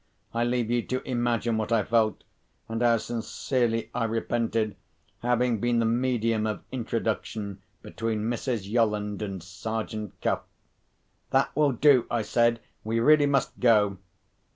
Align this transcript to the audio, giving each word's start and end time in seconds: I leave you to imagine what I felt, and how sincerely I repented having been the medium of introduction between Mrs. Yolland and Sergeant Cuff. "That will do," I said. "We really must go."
I 0.33 0.43
leave 0.45 0.71
you 0.71 0.81
to 0.87 1.03
imagine 1.07 1.57
what 1.59 1.71
I 1.71 1.83
felt, 1.83 2.23
and 2.67 2.81
how 2.81 2.97
sincerely 2.97 3.91
I 3.93 4.05
repented 4.05 4.75
having 5.21 5.59
been 5.59 5.77
the 5.77 5.85
medium 5.85 6.47
of 6.47 6.63
introduction 6.71 7.61
between 7.83 8.21
Mrs. 8.27 8.67
Yolland 8.67 9.21
and 9.21 9.43
Sergeant 9.43 10.19
Cuff. 10.19 10.39
"That 11.29 11.55
will 11.55 11.73
do," 11.73 12.07
I 12.09 12.23
said. 12.23 12.61
"We 12.83 12.99
really 12.99 13.27
must 13.27 13.59
go." 13.59 13.99